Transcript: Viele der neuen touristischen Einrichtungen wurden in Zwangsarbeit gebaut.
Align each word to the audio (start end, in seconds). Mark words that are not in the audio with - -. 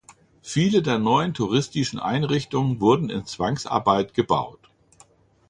Viele 0.41 0.81
der 0.81 0.97
neuen 0.97 1.35
touristischen 1.35 1.99
Einrichtungen 1.99 2.81
wurden 2.81 3.11
in 3.11 3.27
Zwangsarbeit 3.27 4.15
gebaut. 4.15 4.67